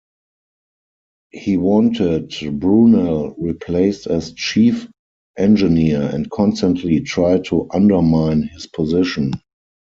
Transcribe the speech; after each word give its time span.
He 1.29 1.57
wanted 1.57 2.33
Brunel 2.59 3.35
replaced 3.37 4.07
as 4.07 4.33
Chief 4.33 4.87
Engineer 5.37 6.01
and 6.01 6.27
constantly 6.31 7.01
tried 7.01 7.45
to 7.45 7.67
undermine 7.71 8.41
his 8.41 8.65
position. 8.65 9.35